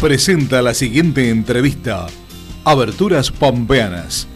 presenta 0.00 0.62
la 0.62 0.72
siguiente 0.72 1.28
entrevista. 1.28 2.06
Aberturas 2.64 3.30
Pampeanas. 3.30 4.26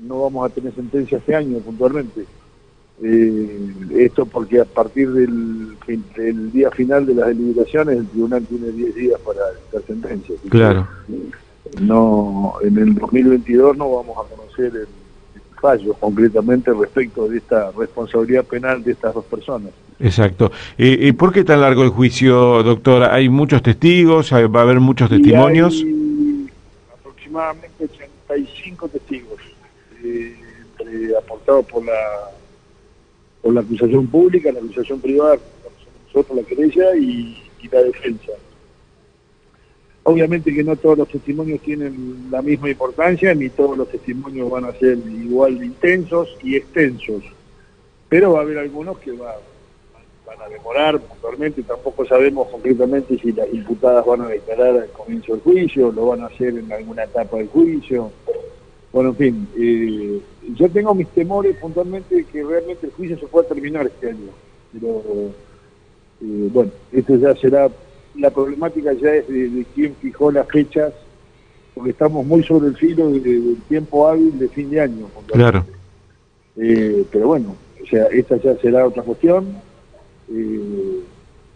no 0.00 0.22
vamos 0.22 0.50
a 0.50 0.52
tener 0.52 0.74
sentencia 0.74 1.18
este 1.18 1.36
año 1.36 1.58
puntualmente. 1.58 2.24
Eh, 3.02 3.74
esto 3.98 4.26
porque 4.26 4.60
a 4.60 4.64
partir 4.64 5.10
del, 5.12 5.76
del 6.16 6.50
día 6.50 6.70
final 6.70 7.06
de 7.06 7.14
las 7.14 7.28
deliberaciones 7.28 7.98
el 7.98 8.06
tribunal 8.06 8.44
tiene 8.46 8.70
10 8.72 8.94
días 8.94 9.20
para 9.20 9.40
dictar 9.52 9.82
sentencia. 9.86 10.34
Claro. 10.48 10.88
No, 11.80 12.54
en 12.62 12.78
el 12.78 12.94
2022 12.94 13.76
no 13.76 13.96
vamos 13.96 14.16
a 14.18 14.34
conocer 14.34 14.72
el, 14.74 15.05
el 15.72 15.78
fallo 15.78 15.94
concretamente 15.94 16.72
respecto 16.72 17.28
de 17.28 17.38
esta 17.38 17.70
responsabilidad 17.72 18.44
penal 18.44 18.82
de 18.82 18.92
estas 18.92 19.14
dos 19.14 19.24
personas. 19.24 19.70
Exacto. 19.98 20.52
Eh, 20.78 21.12
¿Por 21.14 21.32
qué 21.32 21.42
tan 21.44 21.60
largo 21.60 21.82
el 21.82 21.88
juicio, 21.90 22.62
doctora? 22.62 23.14
¿Hay 23.14 23.28
muchos 23.28 23.62
testigos? 23.62 24.32
¿Hay- 24.32 24.46
¿Va 24.46 24.60
a 24.60 24.62
haber 24.64 24.80
muchos 24.80 25.10
Y 25.10 25.14
testimonios? 25.16 25.74
hay 25.74 26.46
aproximadamente 27.00 27.84
85 27.84 28.88
testigos, 28.88 29.40
eh, 30.04 30.34
entre- 30.78 31.16
aportados 31.16 31.66
por 31.66 31.84
la 31.84 31.92
por 33.42 33.54
la 33.54 33.60
acusación 33.60 34.06
pública, 34.08 34.50
la 34.50 34.58
acusación 34.58 35.00
privada, 35.00 35.36
nosotros 36.06 36.36
la 36.38 36.42
querella 36.42 36.96
y, 36.96 37.40
y 37.62 37.68
la 37.70 37.80
defensa. 37.82 38.32
Obviamente 40.08 40.54
que 40.54 40.62
no 40.62 40.76
todos 40.76 40.98
los 40.98 41.08
testimonios 41.08 41.60
tienen 41.62 42.28
la 42.30 42.40
misma 42.40 42.70
importancia, 42.70 43.34
ni 43.34 43.48
todos 43.48 43.76
los 43.76 43.88
testimonios 43.88 44.48
van 44.48 44.64
a 44.66 44.72
ser 44.78 44.98
igual 44.98 45.58
de 45.58 45.66
intensos 45.66 46.28
y 46.44 46.54
extensos, 46.54 47.24
pero 48.08 48.32
va 48.34 48.38
a 48.38 48.42
haber 48.42 48.58
algunos 48.58 48.98
que 49.00 49.10
va- 49.10 49.34
van 50.24 50.40
a 50.42 50.48
demorar 50.48 51.00
puntualmente, 51.00 51.64
tampoco 51.64 52.04
sabemos 52.06 52.46
concretamente 52.48 53.18
si 53.18 53.32
las 53.32 53.52
imputadas 53.52 54.06
van 54.06 54.20
a 54.22 54.28
declarar 54.28 54.76
al 54.76 54.88
comienzo 54.90 55.32
del 55.32 55.42
juicio, 55.42 55.90
lo 55.90 56.06
van 56.06 56.20
a 56.22 56.26
hacer 56.26 56.56
en 56.56 56.70
alguna 56.72 57.02
etapa 57.02 57.38
del 57.38 57.48
juicio. 57.48 58.12
Bueno, 58.92 59.10
en 59.10 59.16
fin, 59.16 59.48
eh, 59.58 60.20
yo 60.54 60.68
tengo 60.70 60.94
mis 60.94 61.08
temores 61.08 61.56
puntualmente 61.56 62.24
que 62.32 62.44
realmente 62.44 62.86
el 62.86 62.92
juicio 62.92 63.18
se 63.18 63.26
pueda 63.26 63.48
terminar 63.48 63.86
este 63.86 64.10
año, 64.10 64.30
pero 64.72 65.02
eh, 66.22 66.48
bueno, 66.52 66.70
esto 66.92 67.16
ya 67.16 67.34
será, 67.34 67.68
la 68.18 68.30
problemática 68.30 68.92
ya 68.94 69.14
es 69.14 69.28
de, 69.28 69.48
de 69.50 69.64
quién 69.74 69.94
fijó 70.00 70.30
las 70.30 70.46
fechas, 70.48 70.92
porque 71.74 71.90
estamos 71.90 72.24
muy 72.26 72.42
sobre 72.42 72.68
el 72.68 72.76
filo 72.76 73.10
de- 73.10 73.20
del 73.20 73.56
tiempo 73.68 74.08
hábil 74.08 74.38
de 74.38 74.48
fin 74.48 74.70
de 74.70 74.80
año. 74.80 75.06
Claro. 75.32 75.64
Eh, 76.56 77.04
pero 77.12 77.28
bueno, 77.28 77.54
o 77.82 77.86
sea, 77.86 78.06
esta 78.06 78.36
ya 78.36 78.56
será 78.58 78.86
otra 78.86 79.02
cuestión. 79.02 79.46
Eh, 80.32 81.00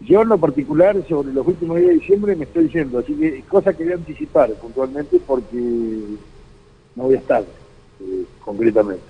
yo 0.01 0.21
en 0.21 0.29
lo 0.29 0.37
particular, 0.37 0.95
sobre 1.07 1.33
los 1.33 1.45
últimos 1.47 1.77
días 1.77 1.89
de 1.89 1.95
diciembre, 1.95 2.35
me 2.35 2.43
estoy 2.45 2.65
diciendo, 2.65 2.99
así 2.99 3.13
que 3.13 3.43
cosa 3.47 3.73
que 3.73 3.83
voy 3.83 3.93
a 3.93 3.95
anticipar 3.97 4.51
puntualmente 4.53 5.19
porque 5.25 5.57
no 6.95 7.03
voy 7.03 7.15
a 7.15 7.19
estar 7.19 7.43
eh, 8.01 8.23
concretamente. 8.43 9.03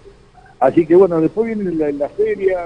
Así 0.60 0.86
que 0.86 0.96
bueno, 0.96 1.20
después 1.22 1.48
viene 1.56 1.74
la, 1.76 1.92
la 1.92 2.10
feria, 2.10 2.66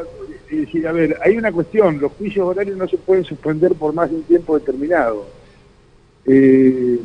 es 0.50 0.58
decir, 0.62 0.88
a 0.88 0.92
ver, 0.92 1.18
hay 1.24 1.38
una 1.38 1.52
cuestión, 1.52 2.00
los 2.00 2.12
juicios 2.14 2.48
horarios 2.48 2.78
no 2.78 2.88
se 2.88 2.98
pueden 2.98 3.24
suspender 3.26 3.74
por 3.74 3.94
más 3.94 4.10
de 4.10 4.18
un 4.18 4.24
tiempo 4.24 4.58
determinado. 4.58 5.26
Eh, 6.26 7.00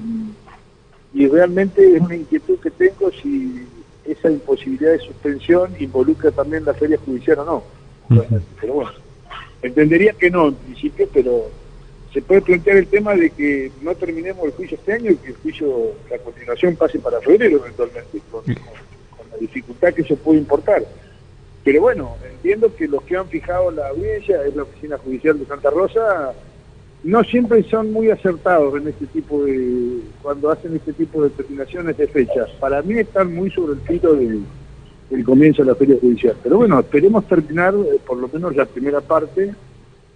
y 1.12 1.26
realmente 1.28 1.96
es 1.96 2.00
una 2.00 2.16
inquietud 2.16 2.58
que 2.60 2.70
tengo 2.70 3.10
si 3.12 3.66
esa 4.04 4.30
imposibilidad 4.30 4.92
de 4.92 4.98
suspensión 5.00 5.72
involucra 5.78 6.30
también 6.30 6.64
la 6.64 6.74
feria 6.74 6.98
judicial 7.04 7.38
o 7.40 7.44
no. 7.44 7.64
Pero 8.60 8.74
bueno, 8.74 8.90
entendería 9.62 10.12
que 10.14 10.30
no 10.30 10.48
en 10.48 10.54
principio, 10.54 11.08
pero 11.12 11.50
se 12.12 12.22
puede 12.22 12.40
plantear 12.42 12.76
el 12.78 12.86
tema 12.88 13.14
de 13.14 13.30
que 13.30 13.70
no 13.82 13.94
terminemos 13.94 14.44
el 14.46 14.52
juicio 14.52 14.76
este 14.76 14.92
año 14.94 15.10
y 15.12 15.16
que 15.16 15.28
el 15.28 15.36
juicio, 15.36 15.92
la 16.10 16.18
continuación 16.18 16.74
pase 16.76 16.98
para 16.98 17.20
febrero 17.20 17.58
eventualmente, 17.58 18.20
con, 18.30 18.42
con- 18.42 18.54
con 18.54 19.30
la 19.30 19.36
dificultad 19.38 19.92
que 19.94 20.02
eso 20.02 20.16
puede 20.16 20.38
importar. 20.40 20.82
Pero 21.64 21.80
bueno, 21.82 22.16
entiendo 22.30 22.74
que 22.74 22.88
los 22.88 23.02
que 23.02 23.16
han 23.16 23.28
fijado 23.28 23.70
la 23.70 23.88
audiencia 23.88 24.42
es 24.44 24.56
la 24.56 24.62
Oficina 24.62 24.96
Judicial 24.98 25.38
de 25.38 25.44
Santa 25.46 25.70
Rosa, 25.70 26.32
no 27.02 27.22
siempre 27.24 27.62
son 27.64 27.92
muy 27.92 28.10
acertados 28.10 28.74
en 28.80 28.88
este 28.88 29.06
tipo 29.06 29.44
de, 29.44 30.00
cuando 30.22 30.50
hacen 30.50 30.74
este 30.76 30.92
tipo 30.92 31.22
de 31.22 31.28
determinaciones 31.30 31.96
de 31.96 32.06
fechas. 32.06 32.48
Para 32.60 32.82
mí 32.82 32.98
están 32.98 33.34
muy 33.34 33.50
sobre 33.50 33.74
el 33.74 33.80
filo 33.80 34.14
de- 34.14 34.40
del 35.10 35.24
comienzo 35.24 35.62
de 35.62 35.68
la 35.68 35.74
feria 35.74 35.96
judicial. 36.00 36.36
Pero 36.42 36.58
bueno, 36.58 36.78
esperemos 36.78 37.26
terminar 37.26 37.74
eh, 37.74 37.98
por 38.06 38.16
lo 38.18 38.28
menos 38.28 38.54
la 38.54 38.64
primera 38.64 39.00
parte, 39.00 39.52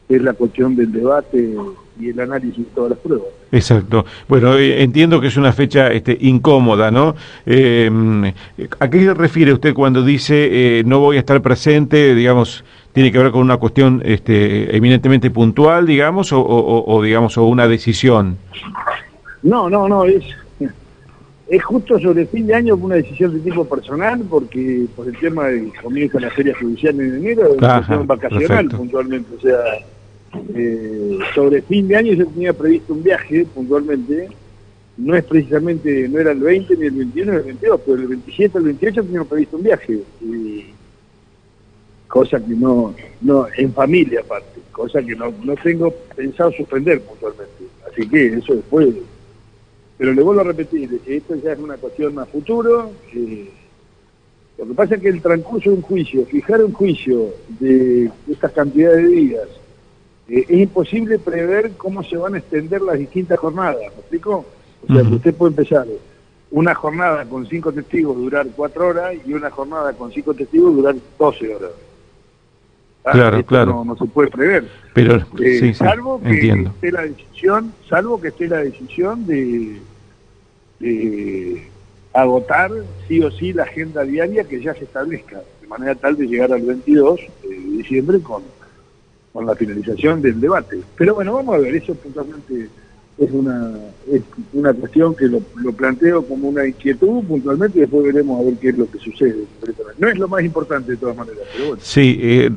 es 0.08 0.22
la 0.22 0.32
cuestión 0.34 0.76
del 0.76 0.92
debate 0.92 1.54
y 1.98 2.08
el 2.10 2.20
análisis 2.20 2.58
de 2.58 2.64
todas 2.74 2.90
las 2.90 2.98
pruebas. 2.98 3.26
Exacto. 3.52 4.04
Bueno, 4.28 4.58
eh, 4.58 4.82
entiendo 4.82 5.20
que 5.20 5.28
es 5.28 5.36
una 5.36 5.52
fecha 5.52 5.92
este, 5.92 6.16
incómoda, 6.20 6.90
¿no? 6.90 7.14
Eh, 7.46 7.88
mm, 7.90 8.24
¿A 8.80 8.90
qué 8.90 9.02
se 9.04 9.14
refiere 9.14 9.52
usted 9.52 9.72
cuando 9.72 10.02
dice 10.02 10.78
eh, 10.80 10.82
no 10.84 10.98
voy 11.00 11.16
a 11.16 11.20
estar 11.20 11.40
presente, 11.40 12.14
digamos, 12.14 12.64
tiene 12.92 13.10
que 13.12 13.18
ver 13.18 13.30
con 13.30 13.42
una 13.42 13.56
cuestión 13.56 14.02
este, 14.04 14.76
eminentemente 14.76 15.30
puntual, 15.30 15.86
digamos, 15.86 16.32
o, 16.32 16.40
o- 16.44 17.02
digamos, 17.02 17.38
o 17.38 17.44
una 17.44 17.66
decisión? 17.68 18.36
No, 19.42 19.68
no, 19.70 19.88
no, 19.88 20.04
es, 20.04 20.24
es 21.48 21.62
justo 21.64 21.98
sobre 22.00 22.26
fin 22.26 22.46
de 22.46 22.54
año 22.54 22.74
una 22.76 22.96
decisión 22.96 23.34
de 23.34 23.40
tipo 23.40 23.64
personal, 23.68 24.20
porque 24.28 24.86
por 24.96 25.06
el 25.06 25.16
tema 25.18 25.46
de 25.48 25.70
comienza 25.82 26.18
la 26.20 26.30
feria 26.30 26.54
judicial 26.58 26.98
en 27.00 27.16
enero, 27.16 27.52
es 27.54 27.58
una 27.58 27.80
vacacional 28.04 28.48
perfecto. 28.48 28.76
puntualmente, 28.78 29.28
o 29.36 29.40
sea, 29.40 29.56
eh, 30.54 31.18
sobre 31.34 31.62
fin 31.62 31.88
de 31.88 31.96
año 31.96 32.12
yo 32.14 32.26
tenía 32.26 32.52
previsto 32.52 32.92
un 32.92 33.02
viaje 33.02 33.46
puntualmente, 33.46 34.28
no 34.96 35.16
es 35.16 35.24
precisamente, 35.24 36.08
no 36.08 36.20
era 36.20 36.32
el 36.32 36.40
20 36.40 36.76
ni 36.76 36.86
el 36.86 36.92
21 36.92 37.32
ni 37.32 37.38
el 37.38 37.44
22, 37.44 37.80
pero 37.84 37.96
el 37.98 38.08
27 38.08 38.58
el 38.58 38.64
28 38.64 39.04
tenía 39.04 39.24
previsto 39.24 39.56
un 39.56 39.62
viaje, 39.62 40.00
y 40.20 40.64
cosa 42.06 42.38
que 42.38 42.54
no, 42.54 42.94
no, 43.22 43.46
en 43.56 43.72
familia 43.72 44.20
aparte, 44.20 44.60
cosa 44.70 45.02
que 45.02 45.16
no, 45.16 45.32
no 45.42 45.54
tengo 45.56 45.92
pensado 46.14 46.52
suspender 46.52 47.00
puntualmente, 47.00 47.64
así 47.90 48.08
que 48.08 48.26
eso 48.34 48.54
después. 48.54 48.88
Pero 49.96 50.12
le 50.12 50.22
vuelvo 50.22 50.40
a 50.40 50.44
repetir, 50.44 51.00
esto 51.06 51.36
ya 51.36 51.52
es 51.52 51.58
una 51.58 51.76
cuestión 51.76 52.18
a 52.18 52.26
futuro. 52.26 52.90
eh, 53.14 53.48
lo 54.58 54.66
que 54.66 54.74
pasa 54.74 54.94
es 54.94 55.00
que 55.00 55.08
el 55.08 55.20
transcurso 55.20 55.70
de 55.70 55.76
un 55.76 55.82
juicio, 55.82 56.24
fijar 56.26 56.62
un 56.62 56.72
juicio 56.72 57.34
de 57.58 58.10
estas 58.30 58.52
cantidades 58.52 59.02
de 59.02 59.08
días, 59.08 59.48
eh, 60.28 60.44
es 60.48 60.58
imposible 60.60 61.18
prever 61.18 61.72
cómo 61.76 62.02
se 62.02 62.16
van 62.16 62.34
a 62.34 62.38
extender 62.38 62.80
las 62.82 62.98
distintas 62.98 63.38
jornadas, 63.38 63.76
¿me 63.80 63.86
explico? 64.00 64.44
O 64.88 64.92
sea, 64.92 65.02
que 65.02 65.14
usted 65.14 65.34
puede 65.34 65.50
empezar 65.52 65.86
una 66.50 66.74
jornada 66.74 67.24
con 67.24 67.46
cinco 67.46 67.72
testigos 67.72 68.16
durar 68.16 68.46
cuatro 68.54 68.88
horas 68.88 69.14
y 69.26 69.32
una 69.32 69.50
jornada 69.50 69.92
con 69.94 70.12
cinco 70.12 70.34
testigos 70.34 70.74
durar 70.76 70.94
12 71.18 71.54
horas. 71.56 71.70
Ah, 73.04 73.12
Claro, 73.12 73.36
esto 73.38 73.48
claro. 73.48 73.72
No, 73.72 73.84
no 73.84 73.96
se 73.96 74.04
puede 74.06 74.30
prever. 74.30 74.68
Pero, 74.94 75.16
Eh, 75.16 75.24
sí, 75.38 75.58
sí, 75.60 75.74
salvo 75.74 76.20
que 76.22 76.28
entiendo. 76.28 76.70
esté 76.70 76.92
la 76.92 77.02
decisión, 77.02 77.72
salvo 77.88 78.20
que 78.20 78.28
esté 78.28 78.46
la 78.48 78.58
decisión 78.58 79.26
de, 79.26 79.78
de 80.80 81.62
agotar 82.12 82.70
sí 83.08 83.20
o 83.22 83.30
sí 83.30 83.52
la 83.52 83.64
agenda 83.64 84.02
diaria 84.04 84.44
que 84.44 84.60
ya 84.62 84.74
se 84.74 84.84
establezca, 84.84 85.42
de 85.60 85.66
manera 85.66 85.94
tal 85.94 86.16
de 86.16 86.26
llegar 86.26 86.52
al 86.52 86.62
22 86.62 87.20
de 87.42 87.56
diciembre 87.78 88.20
con, 88.20 88.42
con 89.34 89.46
la 89.46 89.56
finalización 89.56 90.22
del 90.22 90.40
debate. 90.40 90.80
Pero 90.96 91.16
bueno, 91.16 91.34
vamos 91.34 91.56
a 91.56 91.58
ver, 91.58 91.74
eso 91.74 91.92
puntualmente 91.96 92.68
es 93.18 93.30
una 93.30 93.70
es 94.10 94.22
una 94.52 94.72
cuestión 94.72 95.14
que 95.14 95.26
lo, 95.26 95.40
planteo 95.72 96.24
como 96.26 96.48
una 96.48 96.66
inquietud 96.66 97.22
puntualmente 97.24 97.78
y 97.78 97.80
después 97.82 98.04
veremos 98.04 98.40
a 98.40 98.44
ver 98.44 98.54
qué 98.60 98.68
es 98.68 98.78
lo 98.78 98.90
que 98.90 98.98
sucede. 98.98 99.44
No 99.98 100.08
es 100.08 100.18
lo 100.18 100.28
más 100.28 100.42
importante 100.44 100.92
de 100.92 100.96
todas 100.96 101.16
maneras, 101.16 101.40
pero 101.52 101.68
bueno. 101.68 101.82
Sí, 101.82 102.18
eh, 102.20 102.50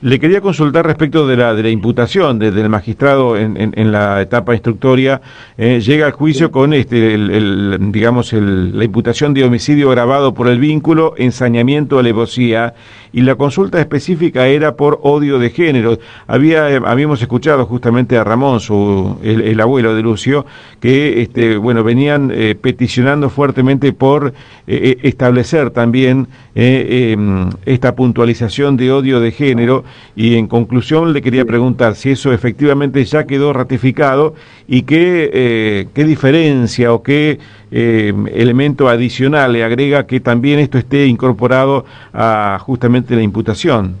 le 0.00 0.20
quería 0.20 0.40
consultar 0.40 0.86
respecto 0.86 1.26
de 1.26 1.36
la, 1.36 1.54
de 1.54 1.62
la 1.62 1.70
imputación 1.70 2.38
del 2.38 2.68
magistrado 2.68 3.36
en, 3.36 3.56
en, 3.56 3.92
la 3.92 4.20
etapa 4.20 4.52
instructoria. 4.52 5.20
Eh, 5.56 5.80
llega 5.80 6.06
al 6.06 6.12
juicio 6.12 6.50
con 6.50 6.72
este, 6.72 7.14
el, 7.14 7.78
digamos, 7.92 8.32
el, 8.32 8.76
la 8.76 8.84
imputación 8.84 9.32
de 9.32 9.44
homicidio 9.44 9.90
grabado 9.90 10.34
por 10.34 10.48
el 10.48 10.58
vínculo, 10.58 11.14
ensañamiento, 11.16 11.98
alevosía, 11.98 12.74
y 13.12 13.22
la 13.22 13.34
consulta 13.36 13.80
específica 13.80 14.46
era 14.46 14.76
por 14.76 14.98
odio 15.02 15.38
de 15.38 15.50
género. 15.50 15.98
Había, 16.26 16.70
eh, 16.70 16.80
habíamos 16.84 17.22
escuchado 17.22 17.64
justamente 17.66 18.18
a 18.18 18.24
Ramón, 18.24 18.60
su, 18.60 19.18
el 19.22 19.60
abuelo 19.60 19.91
de 19.94 20.02
Lucio, 20.02 20.46
que 20.80 21.22
este, 21.22 21.56
bueno, 21.56 21.84
venían 21.84 22.30
eh, 22.34 22.54
peticionando 22.60 23.30
fuertemente 23.30 23.92
por 23.92 24.28
eh, 24.28 24.32
eh, 24.66 24.98
establecer 25.02 25.70
también 25.70 26.28
em, 26.54 27.48
esta 27.64 27.94
puntualización 27.94 28.76
de 28.76 28.92
odio 28.92 29.20
de 29.20 29.30
género 29.30 29.84
y 30.16 30.36
en 30.36 30.46
conclusión 30.46 31.12
le 31.12 31.22
quería 31.22 31.44
preguntar 31.44 31.94
si 31.94 32.10
eso 32.10 32.32
efectivamente 32.32 33.04
ya 33.04 33.26
quedó 33.26 33.52
ratificado 33.52 34.34
y 34.68 34.82
qué, 34.82 35.88
qué 35.94 36.04
diferencia 36.04 36.92
o 36.92 37.02
qué 37.02 37.38
em, 37.70 38.26
elemento 38.28 38.88
adicional 38.88 39.52
le 39.52 39.64
agrega 39.64 40.06
que 40.06 40.20
también 40.20 40.58
esto 40.58 40.78
esté 40.78 41.06
incorporado 41.06 41.84
a 42.12 42.58
justamente 42.60 43.16
la 43.16 43.22
imputación. 43.22 43.96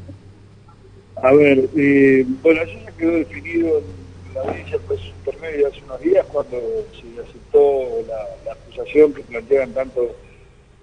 A 1.22 1.32
ver, 1.32 1.68
bueno, 2.42 2.62
eso 2.62 2.72
ya 2.84 2.92
quedó 2.98 3.12
definido 3.12 3.78
en 3.78 4.34
la 4.34 4.40
audiencia 4.40 4.78
pues, 4.86 5.00
intermedia 5.42 5.68
hace 5.68 5.82
unos 5.84 6.00
días 6.00 6.26
cuando 6.32 6.58
se 6.92 7.20
aceptó 7.20 8.04
la, 8.06 8.52
acusación 8.52 9.12
que 9.12 9.22
plantean 9.22 9.72
tanto 9.72 10.14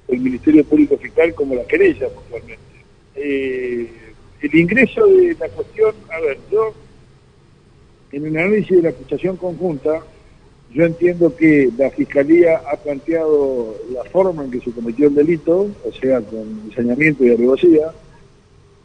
el 0.08 0.20
Ministerio 0.20 0.64
Público 0.66 0.98
Fiscal 0.98 1.34
como 1.34 1.56
la 1.56 1.64
querella 1.66 2.08
actualmente. 2.08 2.60
Eh, 3.16 3.90
el 4.42 4.56
ingreso 4.56 5.06
de 5.08 5.36
la 5.40 5.50
cuestión, 5.50 5.94
a 6.12 6.20
ver, 6.20 6.38
yo 6.52 6.74
en 8.12 8.26
el 8.26 8.38
análisis 8.38 8.78
de 8.78 8.84
la 8.84 8.90
acusación 8.90 9.38
conjunta, 9.38 10.02
yo 10.72 10.86
entiendo 10.86 11.36
que 11.36 11.70
la 11.78 11.90
Fiscalía 11.90 12.62
ha 12.72 12.78
planteado 12.78 13.76
la 13.92 14.04
forma 14.06 14.44
en 14.44 14.52
que 14.52 14.62
se 14.62 14.72
cometió 14.72 15.08
el 15.08 15.16
delito, 15.16 15.68
o 15.84 15.92
sea, 16.00 16.22
con 16.22 16.64
ensañamiento 16.70 17.26
y 17.26 17.32
alevosía, 17.32 17.92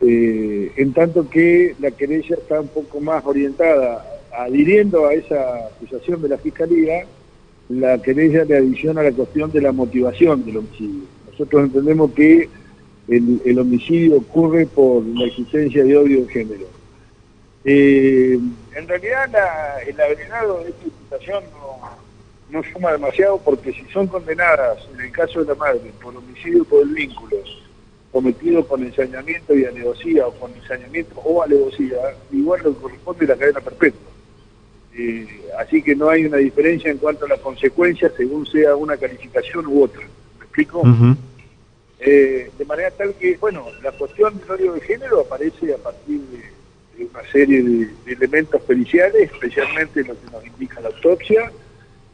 eh, 0.01 0.73
en 0.77 0.93
tanto 0.93 1.29
que 1.29 1.75
la 1.81 1.91
querella 1.91 2.37
está 2.37 2.61
un 2.61 2.69
poco 2.69 3.01
más 3.01 3.25
orientada 3.25 4.14
adhiriendo 4.37 5.07
a 5.07 5.15
esa 5.15 5.67
acusación 5.67 6.23
de 6.23 6.29
la 6.29 6.39
Fiscalía, 6.39 7.07
la 7.69 8.01
querella 8.01 8.45
le 8.45 8.57
adiciona 8.57 9.03
la 9.03 9.13
cuestión 9.13 9.51
de 9.51 9.63
la 9.63 9.73
motivación 9.73 10.45
del 10.45 10.59
homicidio. 10.59 11.05
Nosotros 11.31 11.65
entendemos 11.65 12.13
que 12.13 12.49
el, 13.09 13.59
homicidio 13.59 14.19
ocurre 14.19 14.67
por 14.67 15.05
la 15.05 15.27
existencia 15.27 15.85
de 15.85 15.97
odio 15.97 16.25
de 16.25 16.33
género. 16.33 16.67
Eh, 17.65 18.39
en 18.75 18.89
realidad 18.89 19.31
el 19.87 20.01
agregado 20.01 20.63
de 20.63 20.71
esta 20.71 20.85
imputación 20.85 21.45
no, 22.51 22.63
suma 22.73 22.93
demasiado 22.93 23.39
porque 23.39 23.73
si 23.73 23.85
son 23.93 24.07
condenadas, 24.07 24.79
en 24.95 25.01
el 25.01 25.13
caso 25.13 25.41
de 25.41 25.47
la 25.47 25.55
madre, 25.55 25.91
por 26.03 26.17
homicidio 26.17 26.65
por 26.65 26.83
el 26.83 26.91
vínculo, 26.91 27.37
cometido 28.13 28.67
con 28.67 28.83
ensañamiento 28.85 29.57
y 29.57 29.65
alevosía 29.65 30.27
o 30.27 30.33
con 30.35 30.53
ensañamiento 30.55 31.15
o 31.17 31.43
alevosía, 31.43 31.97
igual 32.31 32.61
lo 32.63 32.75
corresponde 32.75 33.27
la 33.27 33.37
cadena 33.37 33.61
perpetua. 33.61 34.14
Eh, 34.97 35.27
así 35.59 35.83
que 35.83 35.97
no 35.97 36.09
hay 36.09 36.25
una 36.25 36.37
diferencia 36.37 36.91
en 36.91 36.99
cuanto 36.99 37.25
a 37.25 37.29
las 37.29 37.41
consecuencias 37.41 38.13
según 38.17 38.47
sea 38.47 38.77
una 38.77 38.97
calificación 38.97 39.67
u 39.67 39.83
otra. 39.83 40.03
¿Me 40.39 40.45
explico? 40.45 40.83
Eh, 41.99 42.51
de 42.57 42.65
manera 42.65 42.91
tal 42.91 43.15
que, 43.15 43.37
bueno, 43.39 43.67
la 43.83 43.91
cuestión 43.93 44.39
del 44.39 44.51
odio 44.51 44.73
de 44.75 44.81
género 44.83 45.21
aparece 45.21 45.73
a 45.75 45.79
partir 45.79 46.21
de, 46.21 47.05
una 47.07 47.29
serie 47.33 47.63
de, 47.63 47.91
elementos 48.07 48.63
periciales, 48.63 49.33
especialmente 49.33 50.05
lo 50.05 50.15
que 50.15 50.31
nos 50.31 50.47
indica 50.47 50.81
la 50.81 50.89
autopsia 50.89 51.51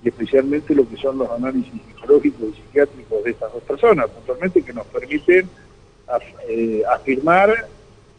y 0.03 0.09
especialmente 0.09 0.75
lo 0.75 0.89
que 0.89 0.97
son 0.97 1.19
los 1.19 1.31
análisis 1.31 1.73
psicológicos 1.73 2.49
y 2.49 2.63
psiquiátricos 2.63 3.25
de 3.25 3.31
estas 3.33 3.53
dos 3.53 3.63
personas, 3.65 4.09
puntualmente 4.09 4.63
que 4.63 4.73
nos 4.73 4.87
permiten 4.87 5.49
eh, 6.49 6.83
afirmar 6.91 7.69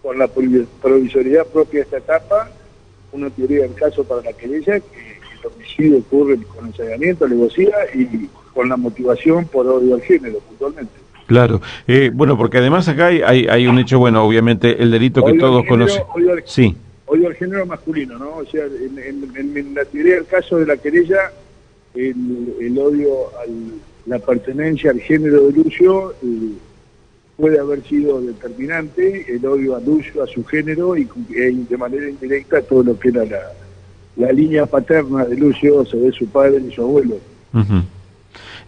con 0.03 0.19
la 0.19 0.27
provisoriedad 0.27 1.47
propia 1.47 1.79
de 1.79 1.83
esta 1.83 1.97
etapa 1.97 2.51
una 3.11 3.29
teoría 3.29 3.63
del 3.63 3.73
caso 3.73 4.03
para 4.03 4.21
la 4.21 4.33
querella, 4.33 4.79
que 4.79 5.19
el 5.41 5.47
homicidio 5.47 5.97
ocurre 5.99 6.37
con 6.55 6.67
ensayamiento, 6.67 7.25
alevosía 7.25 7.75
y 7.93 8.27
con 8.53 8.69
la 8.69 8.77
motivación 8.77 9.45
por 9.45 9.67
odio 9.67 9.95
al 9.95 10.01
género, 10.01 10.39
puntualmente. 10.39 10.93
Claro, 11.27 11.61
eh, 11.87 12.11
bueno, 12.13 12.37
porque 12.37 12.57
además 12.57 12.89
acá 12.89 13.07
hay, 13.07 13.21
hay, 13.23 13.67
un 13.67 13.79
hecho, 13.79 13.99
bueno, 13.99 14.25
obviamente 14.25 14.83
el 14.83 14.91
delito 14.91 15.23
que 15.23 15.35
todos 15.35 15.65
conocen. 15.65 16.03
Odio 16.13 16.33
al, 16.33 16.43
sí. 16.45 16.75
Odio 17.05 17.27
al 17.27 17.35
género 17.35 17.65
masculino, 17.65 18.17
¿no? 18.17 18.37
O 18.37 18.45
sea, 18.45 18.65
en, 18.65 19.73
la 19.73 19.85
teoría 19.85 20.15
del 20.15 20.25
caso 20.25 20.57
de 20.57 20.65
la 20.65 20.75
querella, 20.75 21.31
el, 21.95 22.77
odio 22.77 23.29
a 23.39 23.45
la 24.07 24.19
pertenencia 24.19 24.91
al 24.91 24.99
género 24.99 25.47
de 25.47 25.53
Lucio 25.53 26.13
puede 27.41 27.59
haber 27.59 27.83
sido 27.83 28.21
determinante 28.21 29.25
el 29.27 29.43
odio 29.45 29.75
a 29.75 29.79
Lucio, 29.79 30.23
a 30.23 30.27
su 30.27 30.45
género 30.45 30.95
y, 30.95 31.09
de 31.27 31.77
manera 31.77 32.07
indirecta 32.07 32.61
todo 32.61 32.83
lo 32.83 32.99
que 32.99 33.09
era 33.09 33.25
la, 34.15 34.31
línea 34.31 34.67
paterna 34.67 35.25
de 35.25 35.35
Lucio, 35.35 35.83
de 35.83 36.11
su 36.11 36.27
padre 36.27 36.61
y 36.69 36.71
su 36.71 36.83
abuelo. 36.83 37.17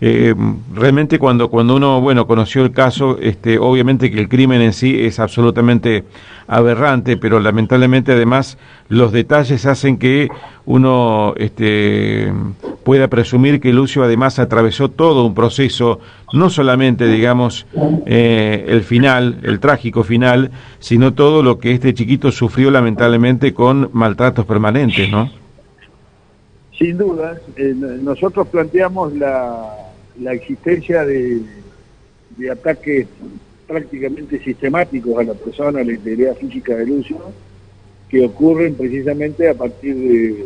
Eh, 0.06 0.36
realmente 0.74 1.18
cuando, 1.18 1.50
cuando 1.50 1.78
uno 1.78 2.02
bueno 2.02 2.28
conoció 2.28 2.66
el 2.66 2.72
caso, 2.72 3.18
este, 3.22 3.58
obviamente 3.58 4.12
que 4.12 4.20
el 4.20 4.28
crimen 4.28 4.62
en 4.62 4.74
sí 4.74 5.00
es 5.00 5.18
absolutamente 5.18 6.04
aberrante, 6.46 7.16
pero 7.16 7.40
lamentablemente 7.40 8.12
además 8.12 8.58
los 8.90 9.14
detalles 9.14 9.66
hacen 9.66 9.98
que 9.98 10.28
uno 10.66 11.34
este, 11.38 12.34
pueda 12.84 13.08
presumir 13.08 13.62
que 13.62 13.72
Lucio 13.72 14.04
además 14.04 14.40
atravesó 14.40 14.90
todo 14.90 15.26
un 15.26 15.34
proceso, 15.34 16.02
no 16.34 16.50
solamente 16.50 17.08
digamos 17.08 17.66
eh, 18.06 18.66
el 18.68 18.84
final, 18.84 19.40
el 19.44 19.62
trágico 19.62 20.04
final, 20.04 20.52
sino 20.80 21.14
todo 21.14 21.42
lo 21.44 21.60
que 21.60 21.72
este 21.72 21.94
chiquito 21.94 22.30
sufrió 22.34 22.72
lamentablemente 22.72 23.54
con 23.54 23.90
maltratos 23.94 24.46
permanentes, 24.46 25.10
¿no? 25.10 25.32
Sin 26.78 26.98
duda, 26.98 27.38
eh, 27.56 27.74
nosotros 27.74 28.50
planteamos 28.50 29.14
la, 29.14 29.83
la 30.20 30.34
existencia 30.34 31.06
de, 31.06 31.42
ataques 32.52 33.08
prácticamente 33.68 34.44
sistemáticos 34.44 35.18
a 35.20 35.24
la 35.24 35.34
persona, 35.34 35.80
a 35.80 35.84
la 35.84 35.94
integridad 35.94 36.36
física 36.36 36.76
de 36.76 36.88
Lucio, 36.88 37.18
que 38.10 38.26
ocurren 38.26 38.76
precisamente 38.76 39.50
a 39.50 39.54
partir 39.54 39.96
de 39.96 40.46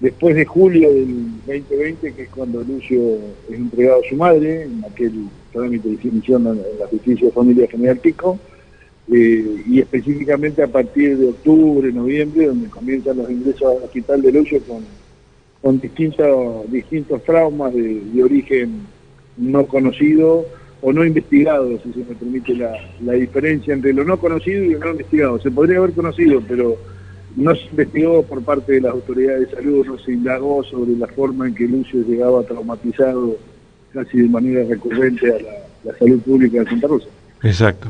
después 0.00 0.34
de 0.34 0.46
julio 0.46 0.92
del 0.92 1.30
2020, 1.46 2.14
que 2.14 2.22
es 2.22 2.28
cuando 2.30 2.62
Lucio 2.62 3.00
es 3.48 3.54
entregado 3.54 4.00
a 4.00 4.08
su 4.08 4.16
madre, 4.16 4.62
en 4.62 4.82
aquel 4.84 5.12
trámite 5.52 5.88
de 5.88 5.96
definición 5.96 6.46
en 6.46 6.78
la 6.78 6.86
justicia 6.86 7.26
de 7.26 7.32
familia 7.32 7.68
General 7.68 8.00
eh, 9.12 9.62
y 9.66 9.80
específicamente 9.80 10.62
a 10.62 10.68
partir 10.68 11.18
de 11.18 11.28
octubre, 11.28 11.92
noviembre, 11.92 12.46
donde 12.46 12.68
comienzan 12.68 13.18
los 13.18 13.30
ingresos 13.30 13.62
al 13.62 13.84
hospital 13.84 14.22
de 14.22 14.32
Lucio 14.32 14.62
con 14.62 14.84
con 15.62 15.80
distintos, 15.80 16.70
distintos 16.70 17.22
traumas 17.24 17.74
de, 17.74 18.22
origen 18.22 18.86
no 19.36 19.66
conocido 19.66 20.44
o 20.82 20.92
no 20.92 21.04
investigado, 21.04 21.68
si 21.82 21.92
se 21.92 21.98
me 21.98 22.14
permite 22.14 22.54
la, 22.54 22.72
la, 23.04 23.12
diferencia 23.14 23.74
entre 23.74 23.92
lo 23.92 24.04
no 24.04 24.18
conocido 24.18 24.64
y 24.64 24.70
lo 24.70 24.78
no 24.78 24.90
investigado. 24.92 25.38
Se 25.40 25.50
podría 25.50 25.78
haber 25.78 25.92
conocido, 25.92 26.42
pero 26.46 26.76
no 27.36 27.54
se 27.54 27.66
investigó 27.66 28.22
por 28.22 28.42
parte 28.42 28.72
de 28.72 28.80
las 28.80 28.92
autoridades 28.92 29.50
de 29.50 29.56
salud, 29.56 29.86
no 29.86 29.98
se 29.98 30.12
indagó 30.12 30.64
sobre 30.64 30.96
la 30.96 31.06
forma 31.06 31.46
en 31.46 31.54
que 31.54 31.68
Lucio 31.68 32.02
llegaba 32.02 32.42
traumatizado 32.42 33.36
casi 33.92 34.18
de 34.18 34.28
manera 34.28 34.64
recurrente 34.68 35.26
a 35.32 35.38
la, 35.88 35.98
salud 35.98 36.20
pública 36.20 36.60
de 36.60 36.66
Santa 36.66 36.86
Rosa. 36.88 37.08
Exacto. 37.42 37.88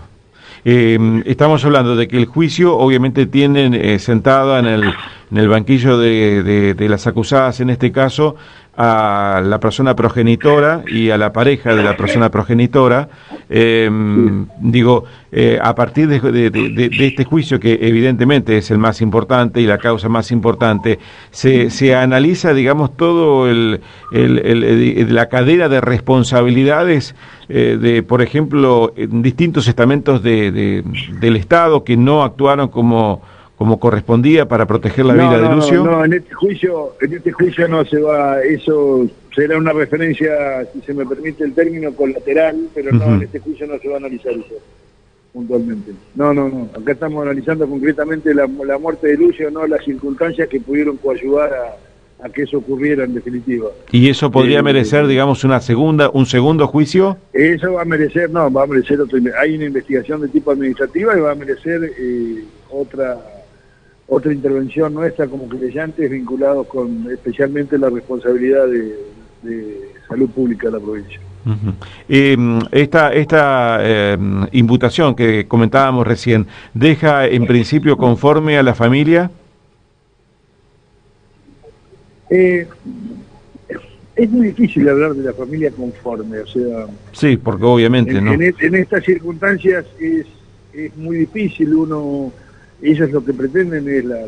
Eh, 0.65 1.23
estamos 1.27 1.65
hablando 1.65 1.97
de 1.97 2.07
que 2.07 2.17
el 2.17 2.27
juicio 2.27 2.77
obviamente 2.77 3.27
tiene 3.27 3.95
eh, 3.95 3.99
sentada 3.99 4.59
en 4.59 4.67
el, 4.67 4.83
en 5.31 5.39
el 5.39 5.49
banquillo 5.49 5.99
de, 5.99 6.75
de, 6.75 6.89
las 6.89 7.07
acusadas, 7.07 7.61
en 7.61 7.71
este 7.71 7.93
caso, 7.93 8.35
a 8.77 9.43
la 9.45 9.61
persona 9.61 9.95
progenitora 9.95 10.83
y 10.89 11.11
a 11.11 11.19
la 11.19 11.33
pareja 11.33 11.75
de 11.75 11.85
la 11.85 11.97
persona 11.97 12.31
progenitora. 12.31 13.09
Em, 13.49 14.47
digo, 14.61 15.05
eh, 15.31 15.59
a 15.63 15.75
partir 15.75 16.09
de, 16.09 17.07
este 17.07 17.25
juicio, 17.25 17.61
que 17.61 17.79
evidentemente 17.81 18.59
es 18.59 18.71
el 18.71 18.79
más 18.79 19.01
importante 19.01 19.61
y 19.61 19.67
la 19.67 19.79
causa 19.79 20.09
más 20.09 20.33
importante, 20.33 20.99
se, 21.31 21.71
se 21.71 21.95
analiza, 21.95 22.53
digamos, 22.53 22.97
todo 22.97 23.49
el, 23.49 23.81
el, 24.13 25.15
la 25.15 25.29
cadena 25.29 25.69
de 25.69 25.81
responsabilidades 25.81 27.15
eh, 27.49 27.79
de, 27.81 28.03
por 28.03 28.23
ejemplo, 28.23 28.93
distintos 28.97 29.69
estamentos 29.69 30.23
de, 30.23 30.83
del 31.21 31.37
Estado 31.37 31.85
que 31.85 31.97
no 31.97 32.25
actuaron 32.25 32.69
como 32.69 33.23
como 33.61 33.79
correspondía 33.79 34.49
para 34.49 34.65
proteger 34.65 35.05
la 35.05 35.13
vida 35.13 35.39
de 35.39 35.55
Lucio? 35.55 35.85
No, 35.85 36.03
en 36.03 36.15
este 36.15 36.33
juicio, 36.33 36.95
en 36.99 37.13
este 37.13 37.31
juicio 37.31 37.69
no 37.69 37.85
se 37.85 38.01
va, 38.01 38.41
eso 38.41 39.07
será 39.35 39.59
una 39.59 39.75
referencia, 39.75 40.67
si 40.73 40.81
se 40.81 40.95
me 40.95 41.05
permite 41.05 41.45
el 41.45 41.53
término, 41.53 41.93
colateral, 41.93 42.57
pero 42.75 42.91
no, 42.91 43.17
en 43.17 43.25
este 43.25 43.39
juicio 43.39 43.67
no 43.67 43.79
se 43.79 43.87
va 43.87 43.97
a 43.97 43.99
analizar 43.99 44.33
eso 44.33 44.55
puntualmente. 45.35 45.93
No, 46.15 46.33
no, 46.33 46.49
no. 46.49 46.71
Acá 46.75 46.93
estamos 46.93 47.23
analizando 47.23 47.69
concretamente 47.69 48.33
la, 48.33 48.49
la 48.65 48.79
muerte 48.79 49.09
de 49.09 49.19
Lucio, 49.19 49.51
no 49.51 49.67
las 49.67 49.85
circunstancias 49.85 50.49
que 50.49 50.59
pudieron 50.59 50.97
coayudar 50.97 51.53
a, 51.53 52.25
a 52.27 52.31
que 52.31 52.45
eso 52.45 52.57
ocurriera 52.57 53.05
en 53.05 53.13
definitiva. 53.13 53.69
¿Y 53.93 54.09
eso 54.09 54.31
podría 54.31 54.61
eh, 54.61 54.63
merecer, 54.63 55.07
digamos, 55.07 55.45
una 55.45 55.61
segunda, 55.61 56.09
un 56.09 56.25
segundo 56.25 56.67
juicio? 56.67 57.19
Eso 57.35 57.75
va 57.75 57.83
a 57.83 57.85
merecer, 57.85 58.31
no, 58.31 58.51
va 58.51 58.63
a 58.63 58.67
merecer 58.67 58.99
otro. 59.03 59.19
Hay 59.39 59.57
una 59.57 59.67
investigación 59.67 60.23
de 60.23 60.29
tipo 60.29 60.51
administrativa 60.51 61.15
y 61.15 61.21
va 61.21 61.33
a 61.33 61.35
merecer 61.35 61.93
eh, 61.99 62.43
otra 62.71 63.19
otra 64.11 64.33
intervención 64.33 64.93
nuestra 64.93 65.27
como 65.29 65.49
creyentes 65.49 66.11
vinculados 66.11 66.67
con 66.67 67.09
especialmente 67.11 67.79
la 67.79 67.89
responsabilidad 67.89 68.67
de, 68.67 69.89
salud 70.09 70.29
pública 70.31 70.67
de 70.67 70.73
la 70.73 70.81
provincia. 70.81 71.21
Em, 72.09 72.59
esta 72.73 73.15
esta 73.15 73.79
em, 73.83 74.47
imputación 74.53 75.15
que 75.15 75.47
comentábamos 75.47 76.07
recién, 76.07 76.47
¿deja 76.75 77.27
en 77.27 77.47
principio 77.47 77.97
conforme 77.97 78.59
a 78.59 78.63
la 78.63 78.75
familia? 78.75 79.31
Eh, 82.29 82.67
es 84.17 84.31
muy 84.31 84.49
difícil 84.49 84.89
hablar 84.89 85.15
de 85.15 85.23
la 85.23 85.33
familia 85.33 85.71
conforme, 85.71 86.41
o 86.41 86.47
sea... 86.47 86.87
Sí, 87.13 87.37
porque 87.37 87.65
obviamente, 87.65 88.19
en, 88.19 88.25
¿no? 88.25 88.33
En, 88.33 88.43
en, 88.43 88.75
estas 88.75 89.05
circunstancias 89.05 89.87
es, 89.99 90.27
es 90.75 90.97
muy 90.97 91.19
difícil 91.19 91.75
uno 91.75 92.33
ellos 92.83 93.11
lo 93.11 93.25
que 93.25 93.33
pretenden 93.33 93.89
es 93.89 94.05
la, 94.05 94.19